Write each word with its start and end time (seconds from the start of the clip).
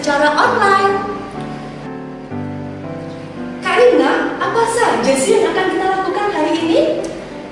secara 0.00 0.32
online. 0.32 0.96
Kak 3.60 3.76
Rina, 3.76 4.32
apa 4.40 4.62
saja 4.72 5.12
sih 5.12 5.44
yang 5.44 5.52
akan 5.52 5.66
kita 5.76 5.86
lakukan 5.92 6.28
hari 6.32 6.52
ini? 6.56 6.80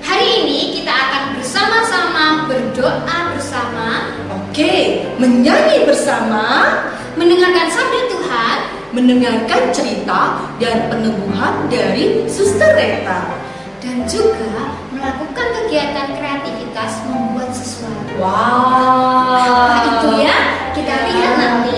hari 0.01 0.29
ini 0.41 0.81
kita 0.81 0.89
akan 0.89 1.37
bersama-sama 1.37 2.49
berdoa 2.49 3.37
bersama, 3.37 4.17
Oke, 4.33 5.05
menyanyi 5.21 5.85
bersama, 5.85 6.73
mendengarkan 7.21 7.69
sabda 7.69 8.01
Tuhan, 8.17 8.59
mendengarkan 8.97 9.63
cerita 9.69 10.49
dan 10.57 10.89
peneguhan 10.89 11.69
dari 11.69 12.25
Suster 12.25 12.73
Reta. 12.73 13.45
dan 13.79 14.09
juga 14.09 14.73
melakukan 14.91 15.47
kegiatan 15.53 16.17
kreativitas 16.17 17.05
membuat 17.07 17.53
sesuatu. 17.53 18.17
Wow. 18.17 19.37
Apa 19.37 19.77
itu 19.85 20.09
ya? 20.25 20.48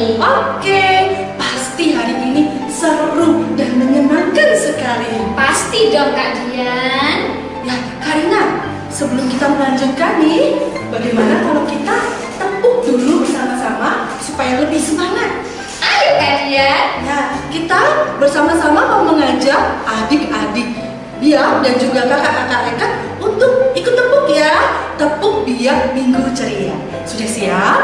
Oke, 0.00 1.12
pasti 1.36 1.92
hari 1.92 2.16
ini 2.24 2.48
seru 2.72 3.44
dan 3.52 3.76
menyenangkan 3.76 4.56
sekali. 4.56 5.28
Pasti 5.36 5.92
dong 5.92 6.16
Kak 6.16 6.40
Dian. 6.40 7.36
Ya, 7.68 7.76
Karina, 8.00 8.64
sebelum 8.88 9.28
kita 9.28 9.52
melanjutkan 9.52 10.24
nih, 10.24 10.56
bagaimana 10.88 11.44
kalau 11.44 11.68
kita 11.68 12.16
tepuk 12.40 12.80
dulu 12.88 13.28
bersama-sama 13.28 14.08
supaya 14.24 14.64
lebih 14.64 14.80
semangat? 14.80 15.44
Ayo 15.84 16.16
Kak 16.16 16.36
Dian. 16.48 16.86
Ya, 17.04 17.36
kita 17.52 17.80
bersama-sama 18.16 18.80
mau 18.80 19.04
mengajak 19.04 19.84
adik-adik 19.84 20.80
biak 21.20 21.60
dan 21.60 21.76
juga 21.76 22.08
kakak-kakak 22.08 22.72
rekat 22.72 22.92
untuk 23.20 23.76
ikut 23.76 23.92
tepuk 23.92 24.32
ya. 24.32 24.80
Tepuk 24.96 25.44
biak 25.44 25.92
minggu 25.92 26.24
ceria. 26.32 26.72
Sudah 27.04 27.28
siap? 27.28 27.80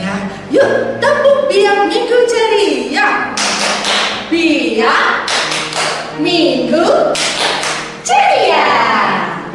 Ya, 0.00 0.16
yuk 0.48 0.96
tepuk 0.96 1.44
biak 1.52 1.92
minggu 1.92 2.18
ceria. 2.24 3.36
Biak 4.32 5.28
minggu 6.24 7.12
ceria. 8.00 8.64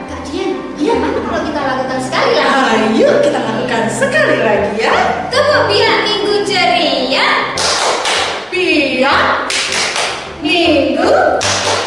Kak 0.05 0.21
Dian, 0.29 0.53
gimana 0.77 1.17
kalau 1.17 1.41
kita 1.49 1.61
lakukan 1.65 1.97
sekali 1.97 2.33
lagi? 2.37 2.93
Ayo 2.93 3.09
kita 3.25 3.39
lakukan 3.41 3.83
sekali 3.89 4.37
lagi 4.45 4.85
ya. 4.85 4.93
Tepuk 5.33 5.65
biar 5.65 5.95
minggu 6.05 6.35
ceria. 6.45 7.57
Biak 8.53 9.49
minggu 10.45 11.09
ceria. 11.41 11.84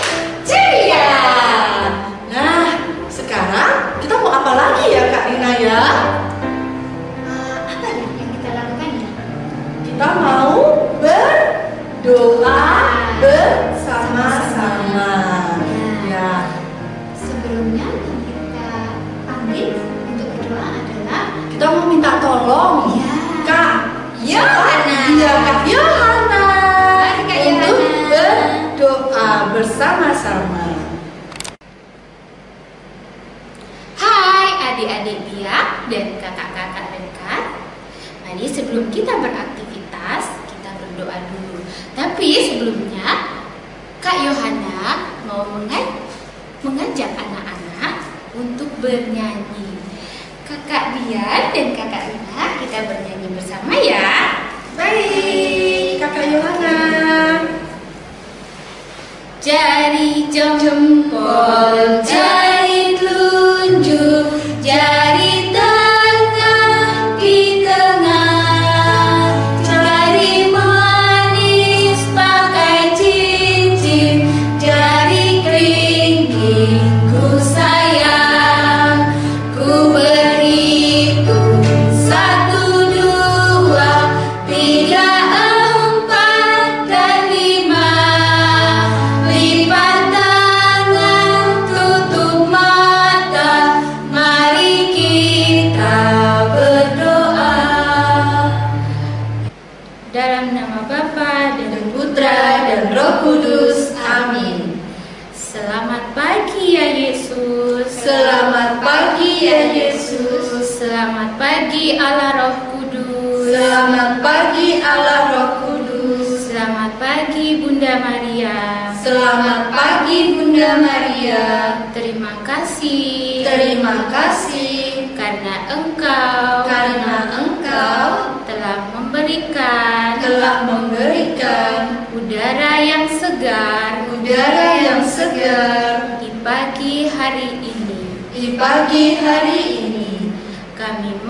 Pagi 111.88 112.05
Allah 112.05 112.31
Roh 112.37 112.56
Kudus. 112.69 113.49
Selamat 113.49 114.20
pagi 114.20 114.76
Allah 114.85 115.20
Roh 115.32 115.50
Kudus. 115.64 116.52
Selamat 116.52 117.00
pagi 117.00 117.64
Bunda 117.64 117.96
Maria. 118.05 118.93
Selamat 119.00 119.73
pagi 119.73 120.37
Bunda 120.37 120.85
Maria. 120.85 121.49
Terima 121.96 122.44
kasih. 122.44 123.40
Terima 123.40 124.05
kasih 124.12 125.08
karena 125.17 125.64
Engkau 125.73 126.69
karena 126.69 127.17
Engkau 127.40 128.37
telah 128.44 128.93
memberikan 128.93 130.20
telah 130.20 130.69
memberikan 130.69 132.05
udara 132.12 132.84
yang 132.84 133.08
segar 133.17 134.05
udara 134.12 134.69
yang 134.76 135.00
segar 135.08 136.20
di 136.20 136.29
pagi 136.44 137.08
hari 137.08 137.49
ini. 137.64 137.96
di 138.29 138.55
pagi 138.61 139.17
hari 139.25 139.61
ini. 139.64 139.88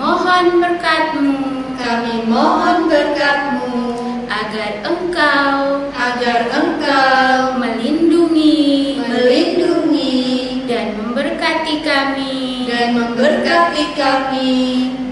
Mohon 0.09 0.57
berkat-Mu 0.57 1.37
Kami 1.77 2.25
mohon 2.25 2.89
berkat-Mu 2.89 3.77
agar 4.25 4.81
Engkau 4.81 5.85
agar 5.93 6.49
Engkau 6.49 7.61
melindungi 7.61 8.97
melindungi 9.05 10.17
dan 10.65 10.97
memberkati 10.97 11.85
kami 11.85 12.65
dan 12.65 12.97
memberkati 12.97 13.85
kami 13.93 14.53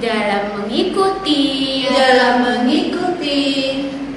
dalam 0.02 0.58
mengikuti 0.58 1.46
dalam 1.94 2.42
mengikuti 2.42 3.46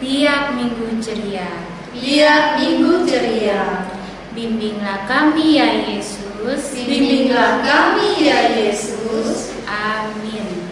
tiap 0.00 0.56
minggu 0.56 0.96
ceria. 1.04 1.60
tiap 1.92 2.56
minggu 2.56 3.04
ceria. 3.04 3.84
Bimbinglah 4.32 5.04
kami 5.04 5.60
ya 5.60 5.68
Yesus. 5.92 6.72
Bimbinglah 6.72 7.60
kami 7.68 8.24
ya 8.24 8.56
Yesus. 8.56 8.99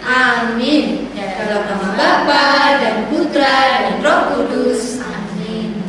Amin. 0.08 1.12
Ya 1.12 1.36
dalam 1.36 1.68
nama 1.68 1.88
Bapa 1.92 2.80
dan 2.80 3.12
Putra 3.12 3.84
dan 3.84 4.00
Roh 4.00 4.20
Kudus. 4.32 5.04
Amin. 5.04 5.84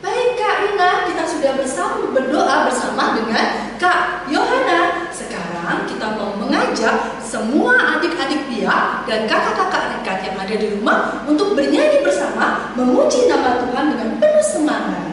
Baik 0.00 0.28
Kak 0.40 0.54
Rina, 0.64 0.90
kita 1.12 1.24
sudah 1.28 1.52
bersama 1.60 2.08
berdoa 2.16 2.72
bersama 2.72 3.20
dengan 3.20 3.76
Kak 3.76 4.32
Yohana. 4.32 5.12
Sekarang 5.12 5.84
kita 5.84 6.16
mau 6.16 6.40
mengajak 6.40 7.20
semua 7.20 8.00
adik-adik 8.00 8.48
dia 8.48 9.04
dan 9.04 9.28
kakak-kakak 9.28 10.00
dekat 10.00 10.18
yang 10.24 10.36
ada 10.40 10.54
di 10.56 10.72
rumah 10.72 11.20
untuk 11.28 11.52
bernyanyi 11.52 12.00
bersama 12.00 12.72
memuji 12.72 13.28
nama 13.28 13.60
Tuhan 13.60 13.92
dengan 13.92 14.08
penuh 14.16 14.46
semangat. 14.48 15.12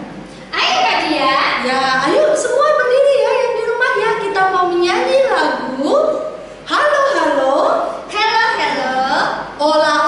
Ayo 0.55 0.77
Kak 0.87 0.97
Dia. 1.11 1.35
Ya, 1.67 1.79
ayo 2.07 2.31
semua 2.31 2.76
mau 4.57 4.73
menyanyi 4.73 5.21
lagu 5.29 6.17
Halo 6.65 7.01
Halo 7.13 7.57
Halo, 8.09 8.43
halo. 8.57 8.97
Ola 9.61 10.06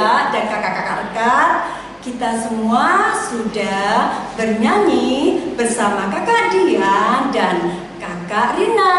Pia 0.00 0.32
dan 0.32 0.48
kakak-kakak 0.48 0.96
rekat 1.04 1.50
Kita 2.00 2.32
semua 2.40 3.12
sudah 3.12 4.16
bernyanyi 4.32 5.52
bersama 5.52 6.08
kakak 6.08 6.48
Dian 6.48 7.28
dan 7.28 7.84
kakak 8.00 8.56
Rina. 8.56 8.96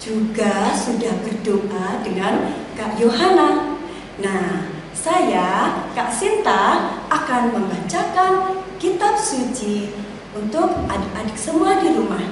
Juga 0.00 0.72
sudah 0.72 1.12
berdoa 1.20 2.00
dengan 2.00 2.48
kak 2.72 2.96
Yohana. 2.96 3.76
Nah, 4.24 4.72
saya 4.96 5.76
Kak 5.92 6.08
Sinta 6.08 6.96
akan 7.12 7.52
membacakan 7.52 8.64
kitab 8.80 9.20
suci 9.20 9.92
untuk 10.32 10.88
adik-adik 10.88 11.36
semua 11.36 11.76
di 11.84 11.92
rumah. 11.92 12.24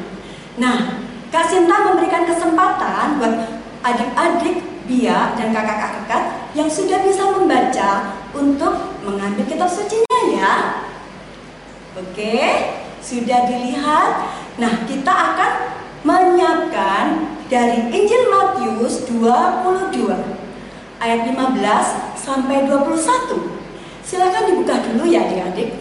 Nah, 0.56 1.04
Kak 1.28 1.52
Sinta 1.52 1.92
memberikan 1.92 2.24
kesempatan 2.24 3.20
buat 3.20 3.60
adik-adik 3.84 4.64
Bia 4.88 5.36
dan 5.36 5.52
kakak-kakak 5.52 6.45
yang 6.56 6.72
sudah 6.72 7.04
bisa 7.04 7.20
membaca 7.36 8.16
untuk 8.32 8.96
mengambil 9.04 9.44
kitab 9.44 9.68
sucinya 9.68 10.20
ya. 10.32 10.54
Oke, 12.00 12.36
sudah 13.04 13.44
dilihat. 13.44 14.32
Nah, 14.56 14.88
kita 14.88 15.12
akan 15.12 15.52
menyiapkan 16.00 17.36
dari 17.52 17.92
Injil 17.92 18.32
Matius 18.32 19.04
22 19.04 20.16
ayat 20.96 21.28
15 21.28 22.16
sampai 22.16 22.64
21. 22.64 23.52
Silakan 24.00 24.48
dibuka 24.48 24.80
dulu 24.80 25.04
ya 25.04 25.28
adik-adik. 25.28 25.76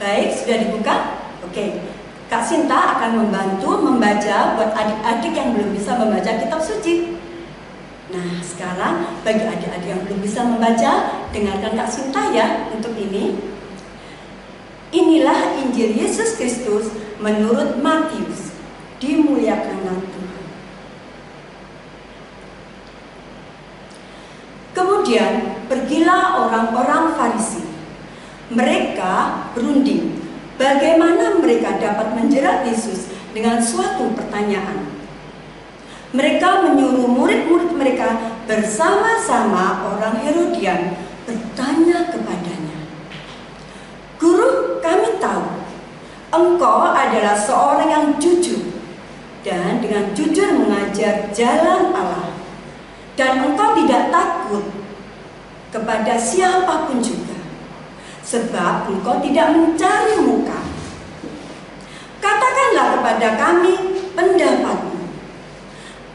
Baik, 0.00 0.32
sudah 0.32 0.56
dibuka? 0.64 0.94
Oke. 1.44 1.84
Kak 2.28 2.44
Sinta 2.44 2.96
akan 2.96 3.24
membantu 3.24 3.80
membaca 3.80 4.52
buat 4.56 4.72
adik-adik 4.76 5.32
yang 5.32 5.56
belum 5.56 5.72
bisa 5.76 5.96
membaca 5.96 6.28
kitab 6.36 6.60
suci. 6.60 7.16
Nah, 8.08 8.40
sekarang 8.40 9.20
bagi 9.20 9.44
adik-adik 9.44 9.84
yang 9.84 10.00
belum 10.08 10.24
bisa 10.24 10.40
membaca, 10.40 10.92
dengarkan 11.28 11.76
Kak 11.76 11.92
Sinta 11.92 12.32
ya 12.32 12.72
untuk 12.72 12.96
ini. 12.96 13.36
Inilah 14.88 15.60
Injil 15.60 15.92
Yesus 15.92 16.40
Kristus 16.40 16.88
menurut 17.20 17.76
Matius. 17.84 18.56
Dimuliakanlah 18.96 20.00
Tuhan. 20.00 20.44
Kemudian 24.72 25.32
pergilah 25.68 26.48
orang-orang 26.48 27.12
Farisi. 27.12 27.68
Mereka 28.48 29.52
berunding 29.52 30.16
bagaimana 30.56 31.36
mereka 31.36 31.76
dapat 31.76 32.16
menjerat 32.16 32.64
Yesus 32.64 33.12
dengan 33.36 33.60
suatu 33.60 34.16
pertanyaan. 34.16 34.87
Mereka 36.08 36.64
menyuruh 36.64 37.04
murid-murid 37.04 37.76
mereka 37.76 38.16
bersama-sama 38.48 39.84
orang 39.92 40.24
Herodian 40.24 40.96
bertanya 41.28 42.08
kepadanya. 42.08 42.78
Guru, 44.16 44.80
kami 44.80 45.20
tahu 45.20 45.44
engkau 46.32 46.96
adalah 46.96 47.36
seorang 47.36 47.88
yang 47.88 48.06
jujur 48.16 48.80
dan 49.44 49.84
dengan 49.84 50.12
jujur 50.16 50.48
mengajar 50.64 51.28
jalan 51.32 51.92
Allah. 51.92 52.32
Dan 53.18 53.50
engkau 53.50 53.74
tidak 53.74 54.14
takut 54.14 54.64
kepada 55.74 56.14
siapa 56.14 56.86
pun 56.86 57.02
juga. 57.02 57.36
Sebab 58.22 58.88
engkau 58.92 59.18
tidak 59.24 59.56
mencari 59.56 60.20
muka. 60.22 60.60
Katakanlah 62.20 62.86
kepada 62.98 63.28
kami 63.40 63.74
pendapatmu. 64.12 64.87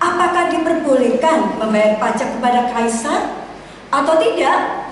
Apakah 0.04 0.52
diperbolehkan 0.52 1.56
membayar 1.56 1.96
pajak 1.96 2.36
kepada 2.36 2.68
kaisar 2.76 3.40
atau 3.88 4.20
tidak? 4.20 4.92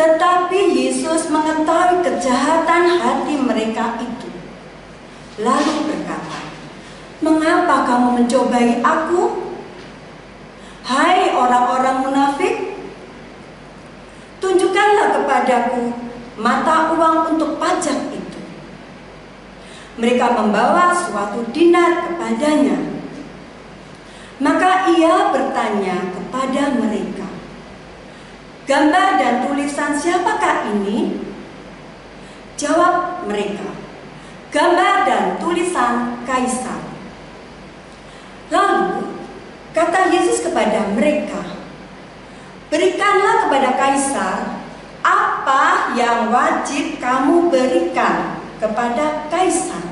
Tetapi 0.00 0.60
Yesus 0.72 1.28
mengetahui 1.28 2.00
kejahatan 2.00 2.96
hati 2.96 3.34
mereka 3.36 4.00
itu. 4.00 4.32
Lalu 5.44 5.92
berkata, 5.92 6.40
"Mengapa 7.20 7.84
kamu 7.84 8.08
mencobai 8.24 8.80
aku? 8.80 9.52
Hai 10.88 11.36
orang-orang 11.36 12.00
munafik, 12.00 12.80
tunjukkanlah 14.40 15.20
kepadaku 15.20 15.92
mata 16.40 16.96
uang 16.96 17.36
untuk 17.36 17.60
pajak 17.60 18.08
itu." 18.08 18.40
Mereka 20.00 20.32
membawa 20.32 20.96
suatu 20.96 21.44
dinar 21.52 22.08
kepadanya. 22.08 22.97
Maka 24.38 24.86
ia 24.94 25.34
bertanya 25.34 26.14
kepada 26.14 26.78
mereka, 26.78 27.26
"Gambar 28.70 29.18
dan 29.18 29.34
tulisan 29.42 29.98
siapakah 29.98 30.70
ini?" 30.78 31.18
Jawab 32.54 33.26
mereka, 33.26 33.74
"Gambar 34.54 34.94
dan 35.10 35.24
tulisan 35.42 36.22
kaisar." 36.22 36.86
Lalu 38.54 39.10
kata 39.74 40.14
Yesus 40.14 40.46
kepada 40.46 40.86
mereka, 40.94 41.42
"Berikanlah 42.70 43.46
kepada 43.46 43.74
kaisar 43.74 44.62
apa 45.02 45.94
yang 45.98 46.30
wajib 46.30 47.02
kamu 47.02 47.50
berikan 47.50 48.38
kepada 48.62 49.26
kaisar? 49.26 49.82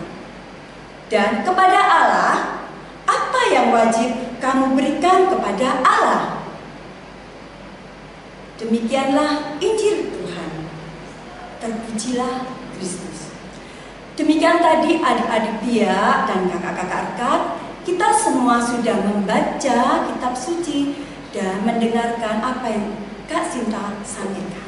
Dan 1.07 1.43
kepada 1.47 1.79
Allah, 1.87 2.67
apa 3.07 3.41
yang 3.51 3.71
wajib 3.71 4.26
kamu 4.43 4.77
berikan 4.77 5.31
kepada 5.31 5.81
Allah? 5.85 6.45
Demikianlah 8.57 9.61
Injil 9.61 10.09
Tuhan. 10.13 10.51
Terpujilah 11.61 12.49
Kristus. 12.77 13.33
Demikian 14.17 14.65
tadi 14.65 14.97
adik-adik 14.97 15.61
Bia 15.61 16.25
dan 16.25 16.49
kakak-kakak 16.49 17.01
rekat, 17.13 17.41
kita 17.85 18.09
semua 18.17 18.57
sudah 18.57 18.97
membaca 19.05 19.81
kitab 20.09 20.33
suci 20.33 21.05
dan 21.37 21.61
mendengarkan 21.69 22.41
apa 22.41 22.65
yang 22.65 22.97
Kak 23.29 23.45
Sinta 23.45 24.01
sampaikan. 24.01 24.67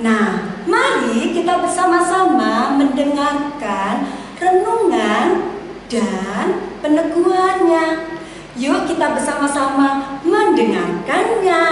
Nah, 0.00 0.56
mari 0.64 1.36
kita 1.36 1.60
bersama-sama 1.60 2.80
mendengarkan 2.80 4.08
renungan 4.40 5.52
dan 5.92 6.46
peneguhannya. 6.80 8.11
Yuk 8.52 8.84
kita 8.84 9.16
bersama-sama 9.16 10.20
mendengarkannya. 10.28 11.64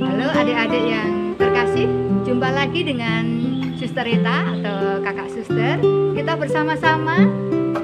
Halo 0.00 0.26
adik-adik 0.40 0.84
yang 0.88 1.36
terkasih, 1.36 1.84
jumpa 2.24 2.48
lagi 2.56 2.80
dengan 2.80 3.44
Suster 3.76 4.08
Rita 4.08 4.56
atau 4.56 5.04
kakak 5.04 5.28
suster. 5.36 5.76
Kita 6.16 6.32
bersama-sama 6.40 7.28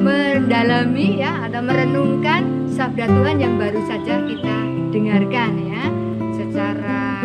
mendalami 0.01 1.21
ya 1.21 1.45
atau 1.45 1.61
merenungkan 1.61 2.73
sabda 2.73 3.05
Tuhan 3.13 3.37
yang 3.45 3.61
baru 3.61 3.85
saja 3.85 4.25
kita 4.25 4.57
dengarkan 4.89 5.53
ya. 5.69 5.85
Secara 6.33 7.21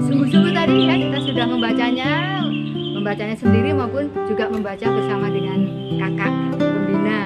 sungguh-sungguh 0.00 0.52
tadi 0.56 0.76
ya 0.88 0.96
kita 0.96 1.18
sudah 1.28 1.44
membacanya, 1.44 2.40
membacanya 3.04 3.36
sendiri 3.36 3.76
maupun 3.76 4.08
juga 4.24 4.48
membaca 4.48 4.88
bersama 4.88 5.28
dengan 5.28 5.60
kakak 6.00 6.32
pembina. 6.56 7.20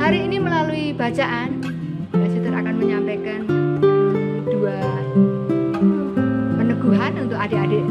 Hari 0.00 0.24
ini 0.24 0.40
melalui 0.40 0.96
bacaan, 0.96 1.60
suster 2.16 2.48
akan 2.48 2.80
menyampaikan 2.80 3.44
dua 4.48 4.80
peneguhan 6.56 7.12
untuk 7.20 7.36
adik-adik 7.36 7.84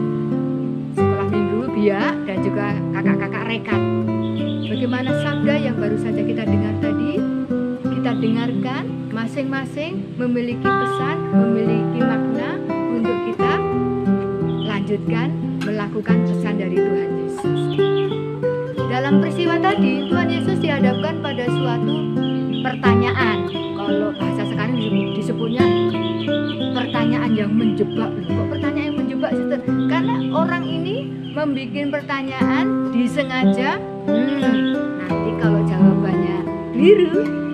sekolah 0.98 1.28
minggu 1.30 1.60
Bia 1.78 2.10
dan 2.26 2.38
juga 2.42 2.74
kakak-kakak 2.98 3.44
rekat. 3.46 3.82
Bagaimana 4.74 5.10
sabda 5.22 5.56
yang 5.62 5.78
baru 5.78 5.98
saja 6.02 6.22
kita 6.26 6.42
dengar 6.42 6.74
tadi? 6.82 7.22
Kita 7.86 8.12
dengarkan 8.18 9.14
masing-masing 9.14 10.18
memiliki 10.18 10.66
pesan, 10.66 11.38
memiliki 11.38 12.02
makna 12.02 12.58
untuk 12.98 13.18
kita 13.30 13.54
lanjutkan 14.66 15.39
melakukan 15.70 16.26
pesan 16.26 16.58
dari 16.58 16.78
Tuhan 16.82 17.10
Yesus. 17.22 17.62
Dalam 18.90 19.22
peristiwa 19.22 19.56
tadi, 19.62 20.10
Tuhan 20.10 20.28
Yesus 20.34 20.58
dihadapkan 20.58 21.22
pada 21.22 21.46
suatu 21.46 21.96
pertanyaan. 22.66 23.38
Kalau 23.78 24.10
bahasa 24.18 24.50
sekarang 24.50 24.82
disebutnya 25.14 25.66
pertanyaan 26.74 27.32
yang 27.38 27.54
menjebak. 27.54 28.10
Kok 28.10 28.48
pertanyaan 28.50 28.88
yang 28.90 28.98
menjebak 28.98 29.32
Sister? 29.38 29.60
Karena 29.86 30.16
orang 30.34 30.66
ini 30.66 31.06
membuat 31.38 32.02
pertanyaan 32.02 32.66
disengaja. 32.90 33.78
Hmm, 34.10 34.74
nanti 35.06 35.32
kalau 35.38 35.62
jawabannya 35.70 36.38
keliru, 36.74 37.49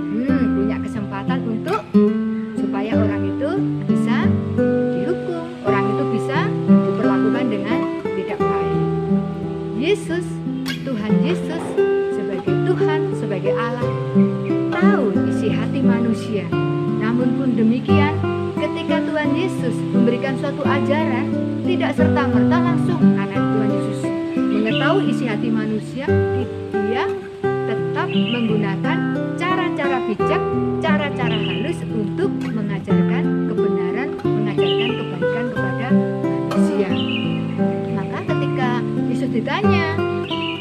ditanya, 39.46 39.94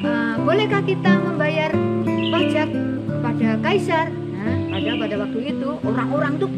"Eh, 0.04 0.34
bolehkah 0.44 0.84
kita 0.84 1.16
membayar 1.16 1.72
pajak 2.04 2.68
kepada 3.08 3.48
kaisar? 3.64 4.12
Nah, 4.12 4.76
pada 4.76 4.90
pada 5.00 5.14
waktu 5.24 5.38
itu 5.56 5.68
orang-orang 5.80 6.36
tuh 6.36 6.52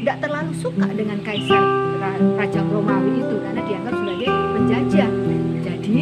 tidak 0.00 0.16
terlalu 0.24 0.52
suka 0.56 0.88
dengan 0.96 1.20
kaisar 1.20 1.60
ra- 2.00 2.24
raja 2.40 2.64
Romawi 2.64 3.20
itu 3.20 3.36
karena 3.44 3.60
dianggap 3.68 3.94
sebagai 4.00 4.28
penjajah. 4.32 5.10
Jadi 5.60 6.00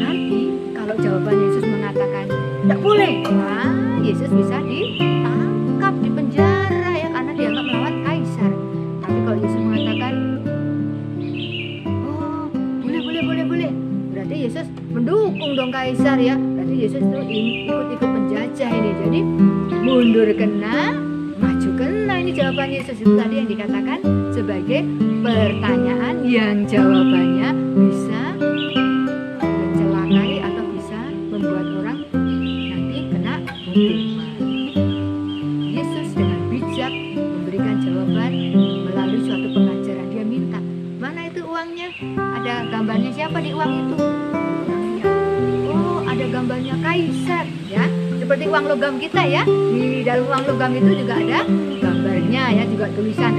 nanti 0.00 0.40
kalau 0.72 0.94
jawaban 0.96 1.36
Yesus 1.36 1.64
mengatakan 1.68 2.24
tidak 2.64 2.80
boleh, 2.80 3.12
nah 3.28 3.68
Yesus 4.00 4.30
bisa 4.32 4.56
ditangkap 4.64 5.09
kaisar 15.80 16.20
ya. 16.20 16.36
Berarti 16.36 16.74
Yesus 16.76 17.00
itu 17.00 17.20
ikut-ikut 17.24 18.08
penjajah 18.12 18.68
ini. 18.68 18.90
Jadi 19.00 19.20
mundur 19.80 20.28
kena, 20.36 20.92
maju 21.40 21.70
kena. 21.80 22.14
Ini 22.20 22.30
jawaban 22.36 22.68
Yesus 22.68 22.96
itu 23.00 23.12
tadi 23.16 23.34
yang 23.40 23.48
dikatakan 23.48 23.98
sebagai 24.36 24.84
pertanyaan 25.24 26.16
yang 26.28 26.68
jawabannya 26.68 27.19
itu 50.80 51.04
juga 51.04 51.14
ada 51.20 51.44
gambarnya 51.76 52.44
ya, 52.56 52.64
juga 52.64 52.88
tulisan 52.96 53.36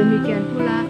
Demikian 0.00 0.40
pula 0.56 0.89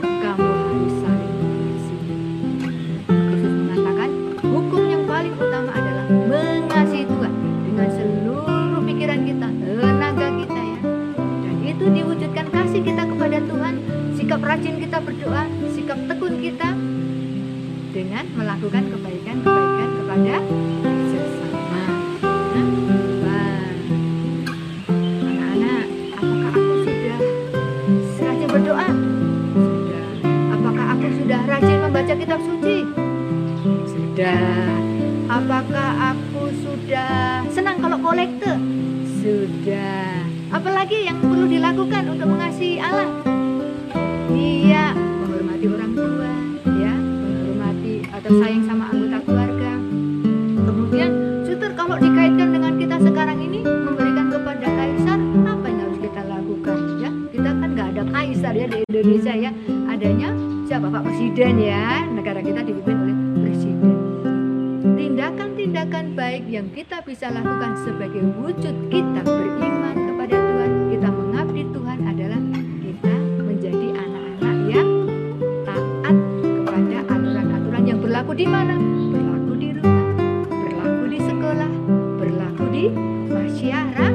berlaku 78.31 78.47
di 78.47 78.47
mana? 78.47 78.75
Berlaku 79.11 79.53
di 79.59 79.69
rumah, 79.75 80.07
berlaku 80.47 81.05
di 81.11 81.19
sekolah, 81.19 81.71
berlaku 82.15 82.65
di 82.71 82.85
masyarakat. 83.27 84.13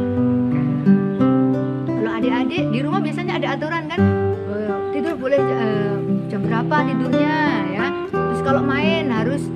Kalau 1.84 2.12
adik-adik 2.16 2.64
di 2.72 2.80
rumah 2.80 3.04
biasanya 3.04 3.34
ada 3.36 3.48
aturan 3.60 3.84
kan? 3.92 4.00
Eh, 4.56 4.76
tidur 4.96 5.20
boleh 5.20 5.36
eh, 5.36 6.00
jam 6.32 6.48
berapa 6.48 6.76
tidurnya 6.88 7.36
ya. 7.76 7.88
Terus 8.08 8.40
kalau 8.40 8.64
main 8.64 9.12
harus 9.12 9.52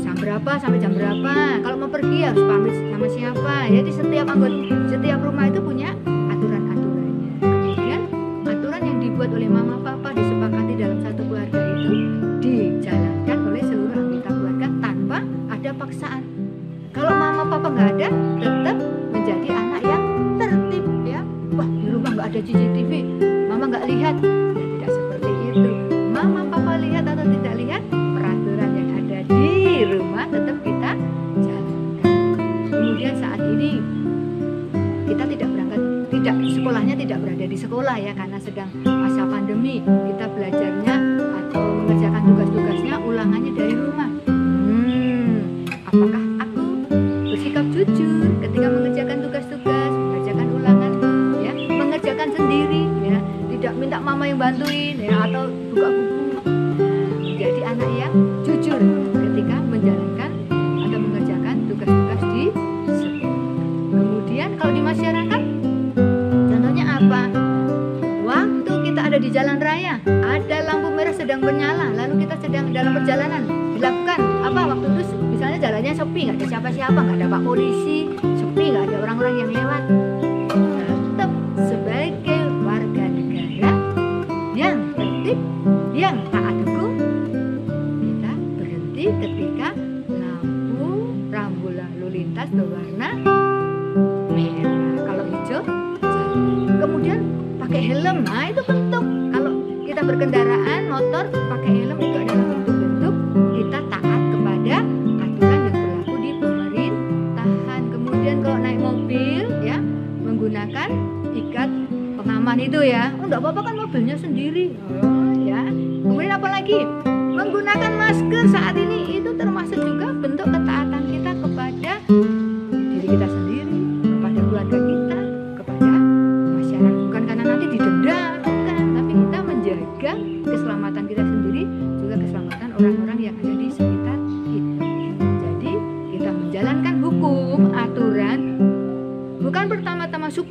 jam 0.00 0.16
berapa 0.16 0.52
sampai 0.56 0.80
jam 0.80 0.96
berapa. 0.96 1.60
Kalau 1.60 1.76
mau 1.76 1.90
pergi 1.92 2.18
harus 2.24 2.44
pamit 2.48 2.72
sama 2.72 3.06
siapa. 3.12 3.54
Jadi 3.68 3.90
setiap 3.92 4.26
anggota 4.32 4.56
setiap 4.88 5.20
rumah 5.20 5.52
itu 5.52 5.60
punya 5.60 5.92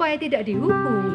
supaya 0.01 0.17
tidak 0.17 0.49
dihukum. 0.49 1.13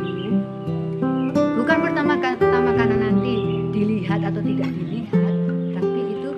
Bukan 1.58 1.78
pertama 1.82 2.14
pertama 2.22 2.70
karena 2.70 3.10
nanti 3.10 3.34
dilihat 3.74 4.22
atau 4.22 4.38
tidak 4.38 4.70
dilihat 4.70 5.34
tapi 5.74 6.00
itu 6.06 6.30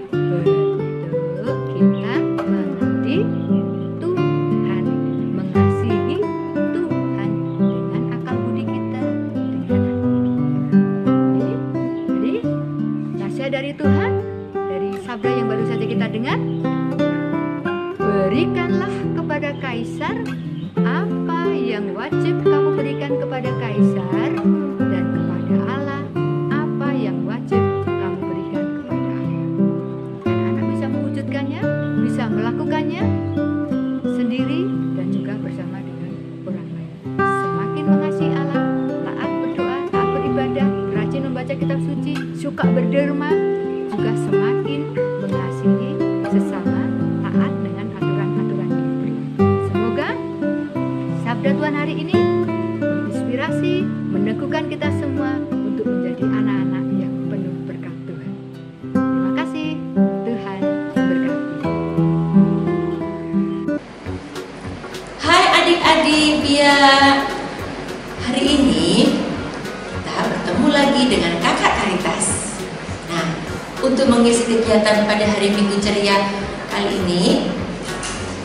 untuk 73.98 74.14
mengisi 74.14 74.46
kegiatan 74.46 75.11
pada 75.11 75.26
hari 75.26 75.50
Minggu 75.58 75.74
ceria 75.82 76.30
kali 76.70 77.02
ini, 77.02 77.50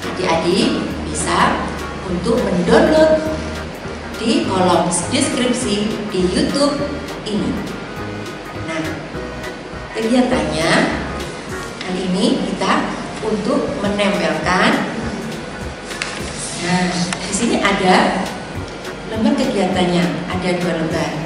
adik-adik 0.01 0.81
bisa 1.05 1.61
untuk 2.09 2.41
mendownload 2.41 3.21
di 4.17 4.49
kolom 4.49 4.89
deskripsi 4.89 5.93
di 6.09 6.21
YouTube 6.33 6.89
ini. 7.29 7.53
Nah, 8.65 8.81
kegiatannya 9.93 10.71
kali 11.85 12.01
ini 12.01 12.49
kita 12.49 12.89
untuk 13.21 13.77
menempelkan 13.77 14.89
Nah, 16.65 16.89
di 17.29 17.29
sini 17.29 17.61
ada 17.61 18.25
lembar 19.13 19.37
kegiatannya, 19.37 20.03
ada 20.33 20.49
dua 20.57 20.73
lembar. 20.81 21.22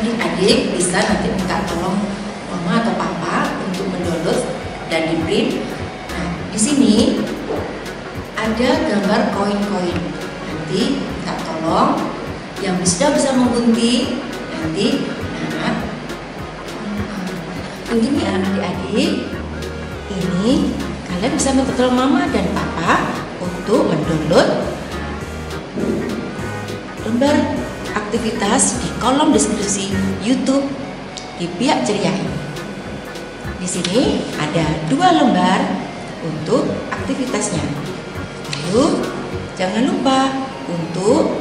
Adik-adik 0.00 0.72
bisa 0.72 0.96
nanti 0.96 1.28
minta 1.28 1.60
tolong 1.68 2.00
mama 2.48 2.80
atau 2.80 2.96
papa 2.96 3.52
untuk 3.68 3.84
mendownload 3.92 4.48
dan 4.88 5.12
di 5.12 5.20
print. 5.28 5.60
Nah, 6.08 6.28
di 6.48 6.56
sini 6.56 7.20
ada 8.32 8.68
gambar 8.88 9.36
koin-koin. 9.36 10.00
Nanti 10.48 11.04
minta 11.04 11.36
tolong 11.44 12.00
yang 12.64 12.80
sudah 12.80 13.12
bisa 13.12 13.36
menggunting 13.36 14.24
nanti 14.56 15.04
nah, 15.60 15.84
gunting 17.92 18.16
ya 18.24 18.40
adik-adik. 18.40 19.12
Ini 20.16 20.48
kalian 21.12 21.32
bisa 21.36 21.52
minta 21.52 21.76
tolong 21.76 22.00
mama 22.00 22.24
dan 22.32 22.48
papa 22.56 23.20
untuk 23.36 23.92
mendownload 23.92 24.48
lembar 27.04 27.59
aktivitas 27.94 28.82
di 28.82 28.88
kolom 28.98 29.34
deskripsi 29.34 29.90
YouTube 30.22 30.66
di 31.40 31.48
pihak 31.56 31.82
ceria 31.88 32.12
ini. 32.12 32.34
Di 33.60 33.68
sini 33.68 34.24
ada 34.40 34.64
dua 34.88 35.12
lembar 35.12 35.60
untuk 36.24 36.68
aktivitasnya. 36.92 37.64
Lalu 38.68 39.04
jangan 39.56 39.82
lupa 39.88 40.32
untuk 40.68 41.40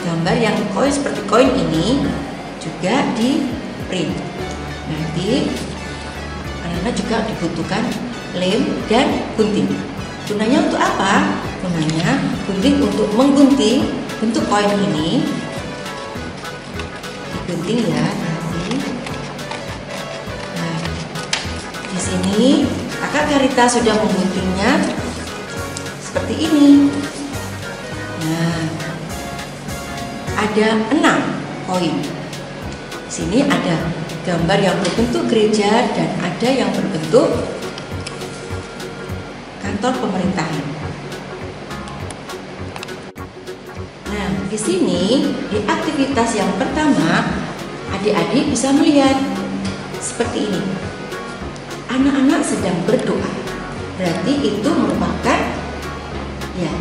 gambar 0.00 0.36
yang 0.40 0.56
koin 0.72 0.92
seperti 0.92 1.20
koin 1.28 1.52
ini 1.52 2.00
juga 2.60 3.04
di 3.16 3.44
print. 3.88 4.16
Nanti 4.88 5.52
anak-anak 6.64 6.94
juga 6.96 7.16
dibutuhkan 7.28 7.84
lem 8.36 8.62
dan 8.88 9.06
gunting. 9.36 9.68
Gunanya 10.28 10.62
untuk 10.62 10.80
apa? 10.80 11.42
Gunanya 11.60 12.22
gunting 12.46 12.76
untuk 12.80 13.08
menggunting 13.18 13.88
bentuk 14.20 14.44
koin 14.48 14.70
ini. 14.94 15.26
Digunting 17.50 17.82
ya 17.82 18.06
nanti. 18.06 18.78
Nah, 20.54 20.78
di 21.90 21.98
sini 21.98 22.62
kakak 22.94 23.26
Karita 23.26 23.66
sudah 23.66 23.90
mengguntingnya 23.98 24.78
seperti 25.98 26.46
ini. 26.46 26.94
Nah, 28.22 28.62
ada 30.38 30.68
enam 30.94 31.18
koin. 31.66 31.98
Di 33.10 33.10
sini 33.10 33.42
ada 33.42 33.82
gambar 34.22 34.58
yang 34.62 34.78
berbentuk 34.86 35.26
gereja 35.26 35.90
dan 35.90 36.22
ada 36.22 36.48
yang 36.54 36.70
berbentuk 36.70 37.34
kantor 39.58 39.92
pemerintahan. 40.06 40.66
Nah, 44.06 44.28
di 44.46 44.54
sini 44.54 45.34
di 45.50 45.58
aktivitas 45.66 46.38
yang 46.38 46.54
pertama, 46.54 47.39
adik-adik 48.00 48.48
bisa 48.48 48.72
melihat 48.72 49.12
seperti 50.00 50.48
ini. 50.48 50.62
Anak-anak 51.92 52.40
sedang 52.40 52.80
berdoa. 52.88 53.28
Berarti 54.00 54.32
itu 54.40 54.68
merupakan 54.72 55.40
ya 56.56 56.72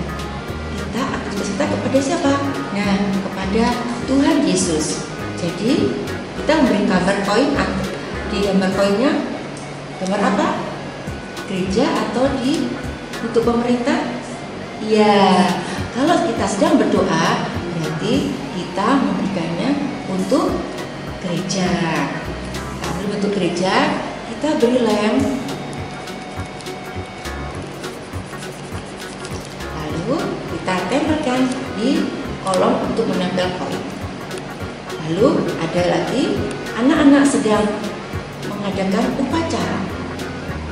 kita 0.80 1.02
aktivitas 1.04 1.48
kita 1.52 1.64
kepada 1.68 2.00
siapa? 2.00 2.34
Nah, 2.72 2.96
kepada 3.28 3.66
Tuhan 4.08 4.48
Yesus. 4.48 5.04
Jadi 5.36 5.92
kita 6.40 6.52
memberi 6.64 6.88
gambar 6.88 7.18
koin 7.28 7.52
di 8.32 8.38
gambar 8.48 8.72
koinnya 8.80 9.12
gambar 10.00 10.22
apa? 10.24 10.48
Gereja 11.52 11.84
atau 12.08 12.32
di 12.40 12.72
untuk 13.20 13.44
pemerintah? 13.44 14.24
Ya, 14.88 15.44
kalau 15.92 16.24
kita 16.24 16.48
sedang 16.48 16.80
berdoa, 16.80 17.44
berarti 17.76 18.32
kita 18.56 18.88
memberikannya 19.04 19.70
untuk 20.08 20.79
gereja. 21.24 21.72
Kalau 22.80 23.08
bentuk 23.12 23.32
gereja, 23.36 23.76
kita 24.32 24.56
beri 24.60 24.80
lem. 24.84 25.16
Lalu 29.76 30.16
kita 30.56 30.76
tempelkan 30.88 31.42
di 31.76 31.90
kolom 32.44 32.74
untuk 32.88 33.06
menempel 33.12 33.48
koin. 33.60 33.84
Lalu 35.10 35.44
ada 35.60 35.82
lagi 35.92 36.24
anak-anak 36.80 37.24
sedang 37.28 37.66
mengadakan 38.48 39.06
upacara. 39.20 39.80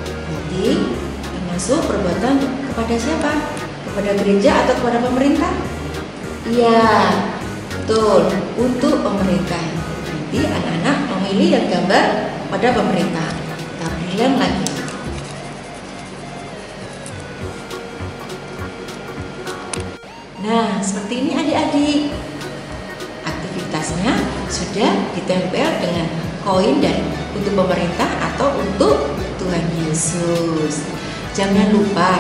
Jadi 0.07 0.67
termasuk 1.21 1.79
perbuatan 1.86 2.36
kepada 2.71 2.95
siapa? 2.95 3.31
Kepada 3.89 4.12
gereja 4.23 4.51
atau 4.63 4.73
kepada 4.79 4.99
pemerintah? 5.03 5.51
Iya, 6.47 6.88
betul. 7.67 8.31
Untuk 8.55 9.03
pemerintah. 9.03 9.66
Nanti 10.38 10.54
anak-anak 10.54 10.97
memilih 11.17 11.50
dan 11.50 11.65
gambar 11.65 12.06
pada 12.54 12.69
pemerintah. 12.78 13.30
Lem 14.13 14.34
lagi. 14.38 14.65
Nah, 20.45 20.78
seperti 20.78 21.13
ini 21.26 21.32
adik-adik. 21.41 22.02
Aktivitasnya 23.26 24.13
sudah 24.54 24.91
ditempel 25.17 25.69
dengan 25.82 26.06
koin 26.45 26.86
dan 26.86 27.02
untuk 27.34 27.58
pemerintah 27.58 28.10
atau 28.30 28.62
untuk 28.62 29.17
Tuhan 29.41 29.65
Yesus. 29.89 30.86
Jangan 31.34 31.73
lupa 31.73 32.13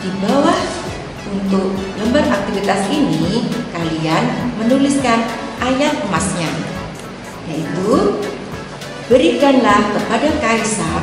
di 0.00 0.08
bawah 0.24 0.60
untuk 1.28 1.76
lembar 2.00 2.24
aktivitas 2.32 2.88
ini 2.88 3.44
kalian 3.76 4.24
menuliskan 4.56 5.20
ayat 5.60 6.00
emasnya 6.08 6.75
yaitu 7.76 7.96
berikanlah 9.06 9.92
kepada 9.92 10.28
kaisar 10.40 11.02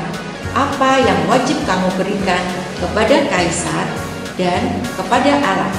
apa 0.53 0.91
yang 1.01 1.19
wajib 1.29 1.57
kamu 1.65 1.89
berikan 1.97 2.41
kepada 2.77 3.15
kaisar 3.29 3.85
dan 4.37 4.81
kepada 4.97 5.37
Allah 5.41 5.73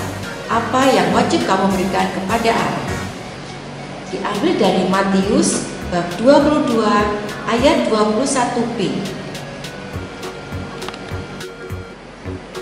apa 0.49 0.83
yang 0.95 1.11
wajib 1.11 1.43
kamu 1.47 1.67
berikan 1.75 2.07
kepada 2.15 2.51
Allah 2.55 2.87
diambil 4.11 4.53
dari 4.57 4.83
Matius 4.87 5.67
bab 5.91 6.07
22 6.23 6.79
ayat 7.51 7.91
21b 7.91 8.79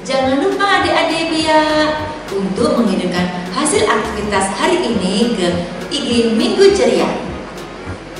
Jangan 0.03 0.43
lupa 0.43 0.83
adik-adik 0.83 1.31
biar 1.31 2.11
untuk 2.35 2.83
mengirimkan 2.83 3.47
hasil 3.55 3.87
aktivitas 3.87 4.51
hari 4.59 4.83
ini 4.83 5.39
ke 5.39 5.47
IG 5.95 6.35
Minggu 6.35 6.75
Ceria. 6.75 7.22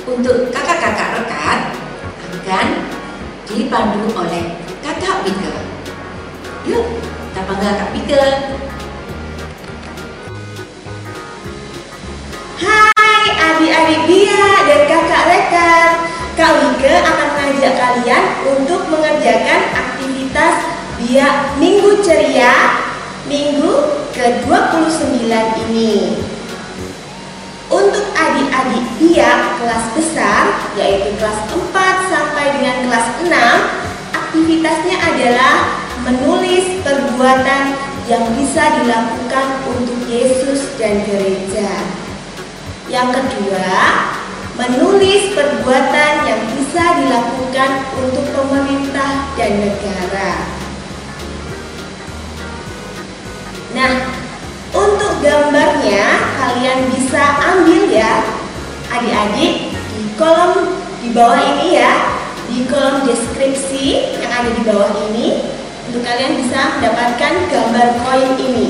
Untuk 0.03 0.51
kakak-kakak 0.51 1.15
rekat 1.15 1.59
akan 2.43 2.67
dipandu 3.47 4.11
oleh 4.11 4.59
kakak 4.83 5.23
Mika. 5.23 5.63
Yuk, 6.67 6.99
kita 7.31 7.41
panggil 7.47 7.71
kakak 7.71 7.89
Mika. 7.95 8.23
Hai 12.59 13.25
adik-adik 13.31 14.01
Bia 14.03 14.43
dan 14.67 14.81
kakak 14.91 15.23
rekan 15.23 15.89
Kak 16.35 16.51
Wike 16.51 16.93
akan 16.99 17.29
mengajak 17.39 17.73
kalian 17.79 18.23
untuk 18.43 18.83
mengerjakan 18.91 19.61
aktivitas 19.71 20.55
Bia 20.99 21.55
Minggu 21.63 22.03
Ceria 22.03 22.75
Minggu 23.23 24.03
ke-29 24.11 25.31
ini 25.71 26.19
Untuk 27.71 28.05
adik-adik 28.11 28.82
Biak 29.03 29.59
kelas 29.59 29.85
besar 29.99 30.43
yaitu 30.79 31.11
kelas 31.19 31.43
4 31.51 31.59
sampai 32.07 32.55
dengan 32.55 32.87
kelas 32.87 33.07
6 33.19 33.35
aktivitasnya 34.15 34.95
adalah 34.95 35.55
menulis 36.07 36.79
perbuatan 36.87 37.75
yang 38.07 38.23
bisa 38.31 38.63
dilakukan 38.79 39.47
untuk 39.67 39.99
Yesus 40.07 40.71
dan 40.79 41.03
gereja. 41.03 41.67
Yang 42.87 43.19
kedua, 43.19 43.75
menulis 44.55 45.35
perbuatan 45.35 46.13
yang 46.23 46.41
bisa 46.55 46.83
dilakukan 47.03 47.71
untuk 47.99 48.23
pemerintah 48.31 49.35
dan 49.35 49.51
negara. 49.67 50.31
Nah, 53.75 53.93
untuk 54.71 55.19
gambarnya 55.19 56.07
kalian 56.39 56.79
bisa 56.95 57.23
ambil 57.51 57.91
ya 57.91 58.32
adik-adik 58.93 59.73
di 59.73 60.03
kolom 60.21 60.77
di 61.01 61.09
bawah 61.17 61.41
ini 61.41 61.81
ya 61.81 62.13
di 62.45 62.69
kolom 62.69 63.09
deskripsi 63.09 64.17
yang 64.21 64.29
ada 64.29 64.49
di 64.53 64.61
bawah 64.61 64.93
ini 65.09 65.41
untuk 65.89 66.05
kalian 66.05 66.37
bisa 66.37 66.77
mendapatkan 66.77 67.33
gambar 67.49 67.87
koin 68.05 68.33
ini 68.37 68.67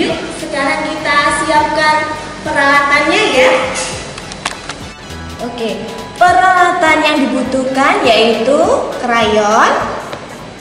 Yuk, 0.00 0.16
sekarang 0.40 0.88
kita 0.88 1.18
siapkan 1.44 1.96
peralatannya 2.40 3.22
ya. 3.36 3.52
Oke, 5.44 5.84
peralatan 6.20 6.96
yang 7.00 7.16
dibutuhkan 7.24 8.04
yaitu 8.04 8.60
krayon 9.00 9.72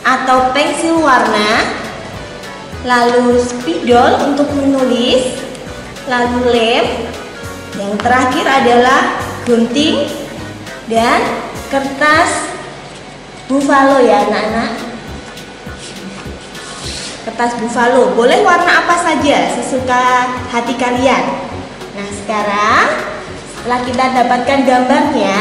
atau 0.07 0.55
pensil 0.55 1.03
warna, 1.03 1.67
lalu 2.87 3.43
spidol 3.43 4.23
untuk 4.23 4.47
menulis, 4.55 5.35
lalu 6.07 6.39
lem, 6.55 6.85
yang 7.75 7.93
terakhir 7.99 8.47
adalah 8.47 9.19
gunting 9.43 10.07
dan 10.87 11.19
kertas 11.67 12.55
buffalo 13.51 13.99
ya 13.99 14.23
anak-anak. 14.31 14.71
Kertas 17.27 17.51
buffalo 17.59 18.15
boleh 18.15 18.41
warna 18.47 18.87
apa 18.87 18.95
saja 18.95 19.59
sesuka 19.59 20.03
hati 20.49 20.73
kalian. 20.79 21.51
Nah 21.93 22.07
sekarang 22.23 23.18
setelah 23.59 23.83
kita 23.83 24.05
dapatkan 24.23 24.59
gambarnya, 24.63 25.39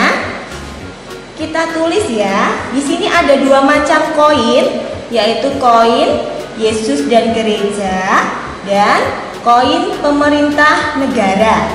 kita 1.38 1.70
tulis 1.70 2.02
ya. 2.11 2.50
Di 2.74 2.83
sini 2.83 3.07
ada 3.07 3.38
dua 3.38 3.62
macam 3.62 4.02
koin, 4.18 4.83
yaitu 5.14 5.54
koin 5.62 6.26
Yesus 6.59 7.07
dan 7.07 7.31
gereja 7.31 8.26
dan 8.66 9.00
koin 9.46 9.94
pemerintah 10.02 10.98
negara. 10.98 11.70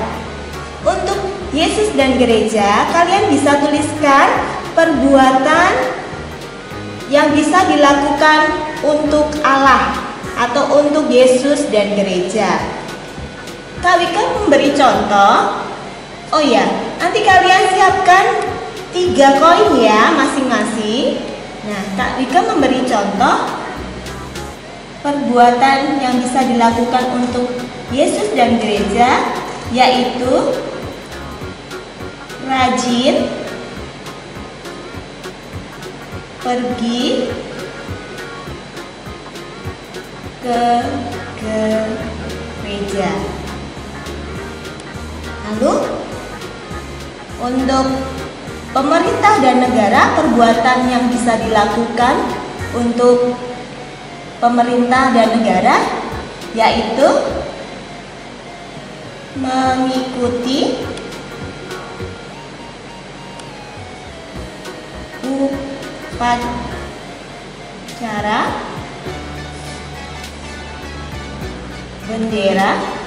Untuk 0.83 1.15
Yesus 1.55 1.95
dan 1.95 2.19
gereja, 2.19 2.91
kalian 2.91 3.31
bisa 3.31 3.63
tuliskan 3.63 4.27
perbuatan 4.75 5.71
yang 7.07 7.31
bisa 7.31 7.63
dilakukan 7.71 8.51
untuk 8.83 9.31
Allah 9.47 9.95
atau 10.35 10.83
untuk 10.83 11.07
Yesus 11.07 11.71
dan 11.71 11.95
gereja. 11.95 12.59
Kak 13.79 13.95
Wika 13.95 14.43
memberi 14.43 14.75
contoh 14.75 15.63
Oh 16.33 16.41
ya, 16.41 16.65
nanti 16.97 17.21
kalian 17.21 17.77
siapkan 17.77 18.41
tiga 18.89 19.37
koin 19.37 19.77
ya 19.77 20.17
masing-masing. 20.17 21.21
Nah, 21.69 21.81
Kak 21.93 22.17
Wika 22.17 22.41
memberi 22.49 22.81
contoh 22.89 23.53
perbuatan 25.05 26.01
yang 26.01 26.17
bisa 26.17 26.41
dilakukan 26.41 27.05
untuk 27.21 27.53
Yesus 27.93 28.33
dan 28.33 28.57
gereja, 28.57 29.29
yaitu 29.69 30.57
rajin 32.49 33.29
pergi 36.41 37.29
ke 40.41 40.61
gereja. 41.37 43.11
Lalu 45.45 45.73
untuk 47.43 47.91
pemerintah 48.71 49.43
dan 49.43 49.59
negara, 49.59 50.15
perbuatan 50.15 50.87
yang 50.87 51.11
bisa 51.11 51.35
dilakukan 51.43 52.15
untuk 52.71 53.35
pemerintah 54.39 55.11
dan 55.11 55.27
negara 55.39 55.75
yaitu 56.55 57.09
mengikuti 59.39 60.85
upacara 66.13 66.53
bendera 72.05 73.02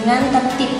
dengan 0.00 0.32
tertib. 0.32 0.72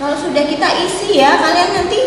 Kalau 0.00 0.16
sudah 0.16 0.44
kita 0.48 0.68
isi 0.80 1.20
ya, 1.20 1.36
kalian 1.36 1.70
nanti 1.76 2.00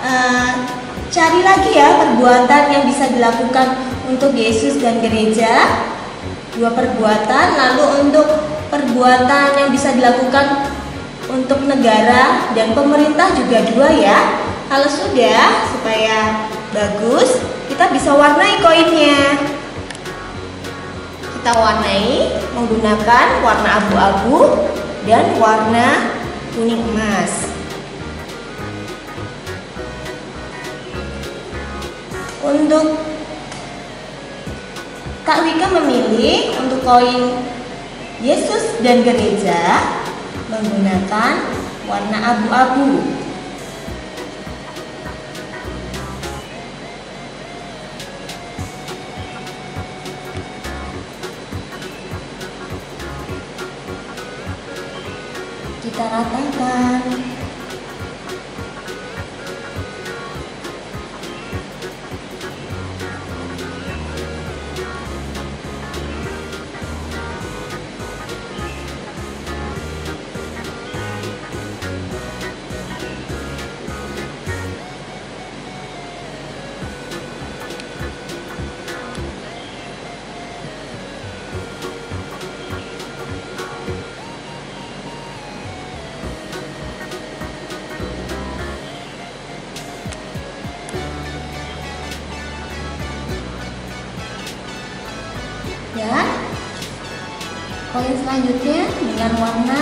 uh, 0.00 0.64
cari 1.12 1.40
lagi 1.44 1.76
ya 1.76 2.00
perbuatan 2.00 2.62
yang 2.72 2.84
bisa 2.88 3.04
dilakukan 3.12 3.84
untuk 4.08 4.32
Yesus 4.32 4.80
dan 4.80 4.98
gereja. 5.04 5.86
Dua 6.56 6.72
perbuatan, 6.72 7.46
lalu 7.54 8.08
untuk 8.08 8.26
perbuatan 8.72 9.60
yang 9.60 9.70
bisa 9.70 9.92
dilakukan 9.92 10.73
untuk 11.34 11.66
negara 11.66 12.54
dan 12.54 12.70
pemerintah 12.78 13.34
juga 13.34 13.66
dua 13.74 13.90
ya. 13.90 14.18
Kalau 14.70 14.86
sudah, 14.86 15.66
supaya 15.74 16.46
bagus, 16.70 17.42
kita 17.66 17.90
bisa 17.90 18.14
warnai 18.14 18.62
koinnya. 18.62 19.38
Kita 21.20 21.52
warnai 21.52 22.38
menggunakan 22.54 23.26
warna 23.44 23.70
abu-abu 23.82 24.70
dan 25.04 25.36
warna 25.36 25.88
kuning 26.54 26.80
emas. 26.94 27.52
Untuk 32.44 33.00
Kak 35.24 35.40
Wika 35.44 35.66
memilih 35.72 36.60
untuk 36.60 36.84
koin 36.84 37.40
Yesus 38.20 38.80
dan 38.84 39.00
gereja 39.04 39.80
menggunakan 40.48 41.34
warna 41.88 42.18
abu-abu. 42.20 42.88
Kita 55.84 56.04
ratakan. 56.08 56.43
Selanjutnya 98.04 98.84
dengan 99.00 99.32
warna 99.40 99.80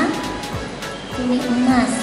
kuning 1.18 1.42
emas. 1.42 2.01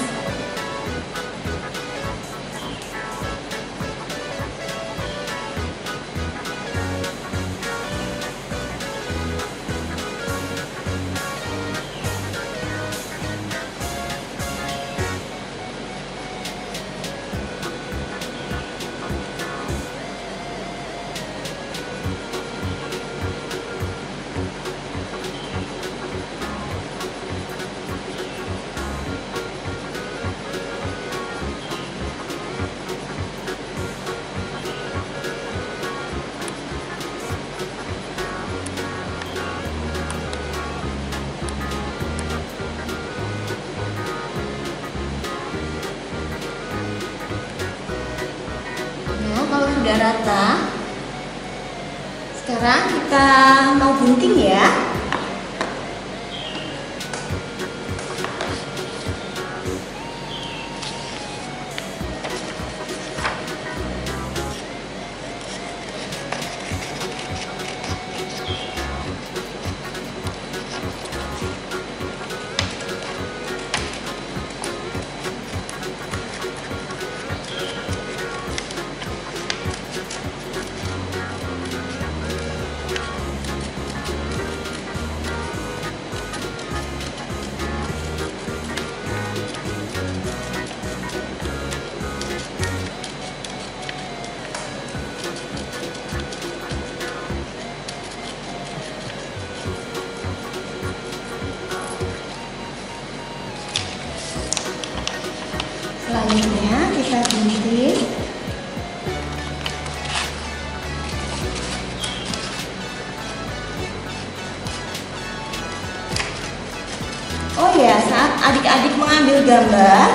Gambar, 119.50 120.06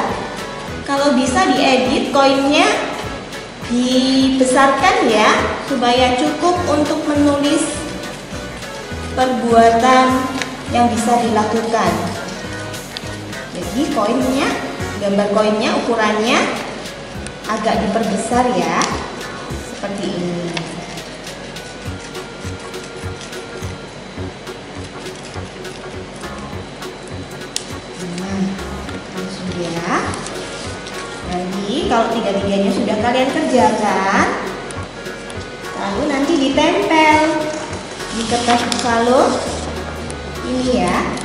kalau 0.88 1.12
bisa 1.20 1.44
diedit 1.52 2.16
koinnya 2.16 2.64
dibesarkan 3.68 5.12
ya, 5.12 5.28
supaya 5.68 6.16
cukup 6.16 6.56
untuk 6.72 7.04
menulis 7.04 7.68
perbuatan 9.12 10.24
yang 10.72 10.88
bisa 10.88 11.20
dilakukan. 11.20 11.92
Jadi 13.52 13.84
koinnya, 13.92 14.48
gambar 15.04 15.28
koinnya 15.36 15.70
ukurannya 15.84 16.40
agak 17.52 17.76
diperbesar 17.84 18.56
ya, 18.56 18.80
ya. 29.60 29.96
Nanti 31.32 31.90
kalau 31.90 32.08
tiga-tiganya 32.14 32.72
sudah 32.72 32.98
kalian 33.02 33.30
kerjakan, 33.34 34.28
lalu 35.76 36.02
nanti 36.08 36.34
ditempel 36.38 37.22
di 38.16 38.22
kertas 38.32 38.62
buffalo 38.72 39.22
ini 40.48 40.86
ya. 40.86 41.25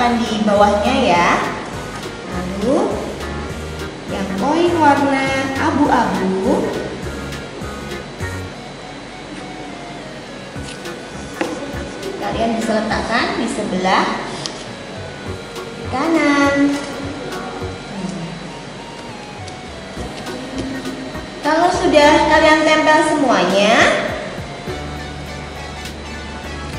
Letakkan 0.00 0.16
di 0.16 0.40
bawahnya 0.48 0.94
ya. 1.12 1.28
Lalu 2.32 2.78
yang 4.08 4.28
koin 4.40 4.72
warna 4.80 5.28
abu-abu 5.60 6.64
kalian 12.16 12.56
bisa 12.56 12.80
letakkan 12.80 13.26
di 13.36 13.46
sebelah 13.52 14.06
kanan. 15.92 16.56
Kalau 21.44 21.68
sudah 21.76 22.12
kalian 22.32 22.60
tempel 22.64 23.00
semuanya, 23.04 23.76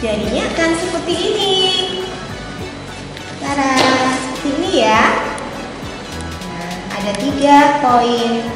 jadinya 0.01 0.43
akan 0.57 0.71
seperti 0.73 1.13
ini. 1.13 1.53
Seperti 3.51 4.47
ini 4.47 4.71
ya. 4.79 5.27
Nah, 6.47 6.73
ada 6.95 7.11
tiga 7.19 7.83
koin 7.83 8.47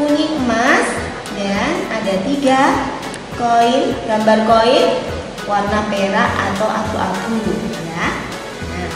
kuning 0.00 0.40
emas 0.40 0.88
dan 1.36 1.84
ada 1.92 2.24
tiga 2.24 2.60
koin 3.36 3.92
gambar 4.08 4.48
koin 4.48 4.86
warna 5.44 5.84
perak 5.92 6.30
atau 6.40 6.68
abu-abu 6.72 7.52
ya. 7.84 8.06
Nah, 8.72 8.92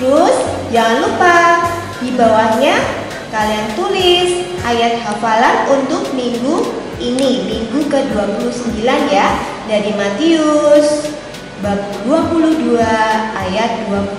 terus 0.00 0.36
jangan 0.72 0.96
lupa 1.04 1.36
di 2.00 2.16
bawahnya 2.16 2.76
kalian 3.28 3.68
tulis 3.76 4.48
ayat 4.64 4.96
hafalan 5.04 5.76
untuk 5.76 6.08
minggu 6.16 6.72
ini, 6.96 7.44
minggu 7.52 7.84
ke-29 7.84 8.80
ya 9.12 9.28
dari 9.68 9.92
Matius 9.92 11.20
bab 11.62 11.78
22 12.02 12.74
ayat 13.38 13.86
21. 13.86 14.18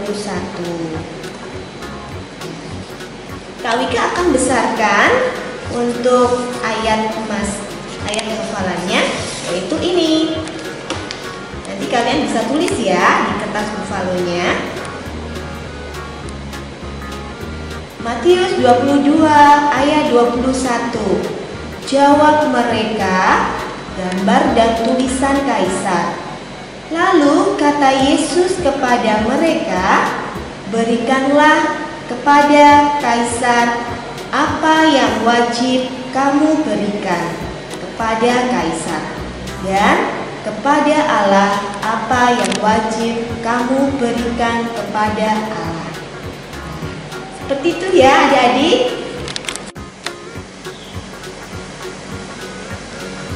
Kak 3.59 3.75
Wika 3.83 3.99
akan 4.15 4.31
besarkan 4.31 5.11
untuk 5.75 6.55
ayat 6.63 7.11
mas 7.27 7.59
ayat 8.07 8.31
hafalannya 8.39 9.01
yaitu 9.51 9.75
ini. 9.83 10.39
Nanti 11.67 11.85
kalian 11.91 12.31
bisa 12.31 12.47
tulis 12.47 12.71
ya 12.79 13.27
di 13.27 13.33
kertas 13.43 13.67
buffalonya. 13.75 14.47
Matius 18.07 18.55
22 18.55 19.19
ayat 19.67 20.15
21. 20.15 21.91
Jawab 21.91 22.47
mereka 22.55 23.51
gambar 23.99 24.55
dan 24.55 24.79
tulisan 24.79 25.43
kaisar. 25.43 26.22
Lalu 26.93 27.57
kata 27.57 27.89
Yesus 28.05 28.61
kepada 28.61 29.25
mereka, 29.25 30.13
"Berikanlah 30.69 31.89
kepada 32.05 33.01
kaisar 33.01 33.81
apa 34.29 34.75
yang 34.93 35.25
wajib 35.25 35.89
kamu 36.13 36.61
berikan 36.61 37.33
kepada 37.81 38.45
kaisar 38.45 39.03
dan 39.65 40.21
kepada 40.45 40.97
Allah 41.01 41.65
apa 41.81 42.37
yang 42.37 42.53
wajib 42.61 43.25
kamu 43.41 43.97
berikan 43.97 44.69
kepada 44.77 45.49
Allah." 45.49 45.89
Seperti 47.41 47.67
itu 47.73 47.87
ya 47.97 48.29
adik-adik. 48.29 48.79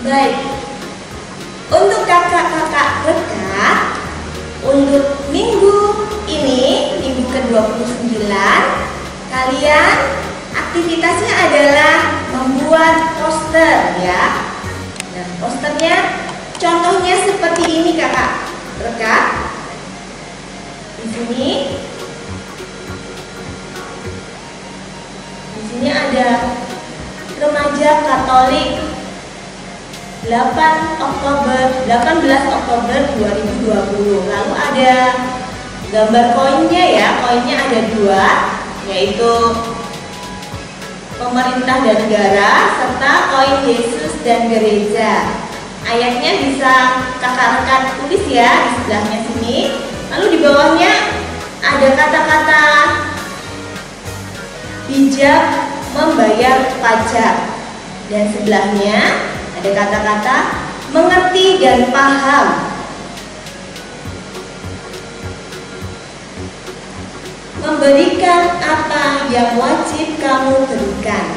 Baik. 0.05 0.35
Untuk 1.67 2.07
kakak-kakak 2.07 2.89
rekat, 3.57 3.77
untuk 4.61 5.05
minggu 5.33 5.77
ini, 6.29 6.93
minggu 7.01 7.25
ke-29, 7.25 8.29
kalian 9.33 9.95
aktivitasnya 10.53 11.33
adalah 11.49 11.95
membuat 12.37 12.95
poster 13.17 13.97
ya. 13.97 14.23
Nah, 15.17 15.27
posternya 15.41 15.95
contohnya 16.61 17.15
seperti 17.25 17.63
ini 17.65 17.91
kakak 17.97 18.45
rekat. 18.85 19.25
Di 21.01 21.05
sini 21.09 21.49
Di 25.57 25.61
sini 25.65 25.89
ada 25.89 26.29
remaja 27.37 27.89
Katolik 28.05 28.96
8 30.26 30.97
Oktober 30.97 31.61
18 31.86 32.55
Oktober 32.57 32.99
2020. 33.22 34.26
Lalu 34.26 34.53
ada 34.57 34.95
gambar 35.93 36.26
koinnya 36.34 36.84
ya. 36.97 37.07
Koinnya 37.22 37.55
ada 37.70 37.80
dua, 37.93 38.26
yaitu 38.89 39.34
pemerintah 41.22 41.78
dan 41.86 41.97
negara 42.01 42.51
serta 42.82 43.13
koin 43.30 43.57
Yesus 43.70 44.13
dan 44.26 44.49
gereja. 44.49 45.38
Ayatnya 45.88 46.32
bisa 46.43 46.74
kakak 47.22 47.49
rekan 47.61 47.82
tulis 48.01 48.26
ya 48.28 48.49
di 48.65 48.70
sebelahnya 48.76 49.20
sini. 49.32 49.57
Lalu 50.11 50.26
di 50.34 50.38
bawahnya 50.43 50.93
ada 51.61 51.88
kata-kata 51.93 52.65
bijak 54.88 55.43
membayar 55.95 56.57
pajak 56.80 57.36
dan 58.07 58.24
sebelahnya 58.32 58.99
ada 59.68 59.84
kata-kata 59.84 60.38
mengerti 60.95 61.59
dan 61.59 61.91
paham. 61.91 62.47
Memberikan 67.59 68.63
apa 68.63 69.28
yang 69.28 69.59
wajib 69.59 70.15
kamu 70.24 70.55
berikan. 70.72 71.28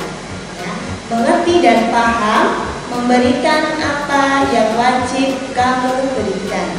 Ya, 0.63 0.73
mengerti 1.11 1.55
dan 1.59 1.91
paham 1.91 2.71
memberikan 2.95 3.75
apa 3.83 4.47
yang 4.55 4.79
wajib 4.79 5.51
kamu 5.51 6.15
berikan. 6.15 6.71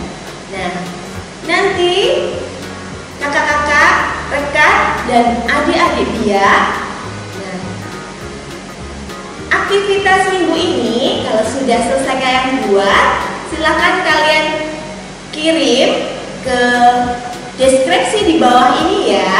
Nah, 0.56 0.74
nanti 1.52 1.96
kakak-kakak, 3.20 3.94
rekan, 4.32 4.78
dan 5.12 5.26
adik-adik 5.52 6.10
dia 6.24 6.81
aktivitas 9.52 10.32
minggu 10.32 10.56
ini 10.56 11.28
kalau 11.28 11.44
sudah 11.44 11.80
selesai 11.84 12.16
kalian 12.18 12.72
buat 12.72 13.08
silakan 13.52 13.96
kalian 14.08 14.46
kirim 15.36 15.92
ke 16.42 16.62
deskripsi 17.60 18.26
di 18.26 18.36
bawah 18.40 18.80
ini 18.88 19.20
ya 19.20 19.36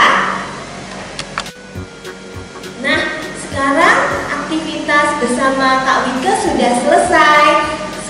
nah 2.84 3.02
sekarang 3.48 3.98
aktivitas 4.30 5.08
bersama 5.24 5.88
Kak 5.88 5.98
Wika 6.06 6.34
sudah 6.44 6.72
selesai 6.84 7.46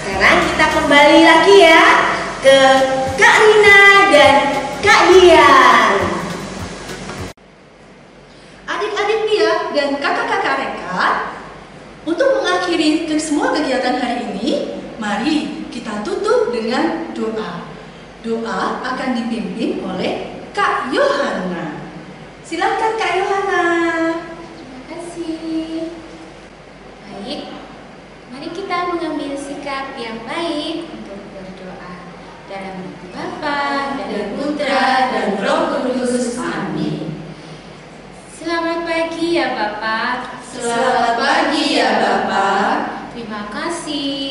sekarang 0.02 0.38
kita 0.50 0.66
kembali 0.74 1.20
lagi 1.22 1.56
ya 1.62 1.86
ke 2.42 2.58
Kak 3.22 3.36
Rina 3.38 3.82
dan 4.10 4.36
Kak 4.82 5.02
Dian. 5.14 5.94
Adik-adik 8.66 9.20
dia 9.30 9.70
dan 9.78 9.90
kakak-kakak 10.02 10.58
rekan, 10.58 11.31
untuk 12.02 12.42
mengakhiri 12.42 13.06
semua 13.22 13.54
kegiatan 13.54 14.02
hari 14.02 14.34
ini, 14.34 14.50
mari 14.98 15.66
kita 15.70 16.02
tutup 16.02 16.50
dengan 16.50 17.14
doa. 17.14 17.70
Doa 18.22 18.82
akan 18.86 19.10
dipimpin 19.18 19.82
oleh 19.82 20.46
Kak 20.54 20.94
Yohana. 20.94 21.82
Silakan 22.46 22.94
Kak 22.98 23.14
Yohana. 23.18 23.66
Terima 24.58 24.80
kasih. 24.90 25.90
Baik, 27.06 27.42
mari 28.34 28.48
kita 28.50 28.78
mengambil 28.94 29.34
sikap 29.38 29.94
yang 29.98 30.26
baik 30.26 30.90
untuk 30.90 31.22
berdoa 31.34 31.94
dalam 32.50 32.76
nama 32.82 33.02
Bapa 33.14 33.62
dan 34.10 34.28
Putra 34.38 34.86
dan 35.14 35.28
Roh 35.38 35.62
Kudus. 35.86 36.38
Amin. 36.42 37.14
Selamat 38.34 38.90
pagi 38.90 39.38
ya 39.38 39.54
Bapak. 39.54 40.42
Selamat 40.52 41.11
ya 41.82 41.92
Bapak. 41.98 42.76
Terima 43.18 43.42
kasih. 43.50 44.31